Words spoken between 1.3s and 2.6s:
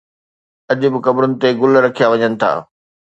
تي گل رکيا وڃن ٿا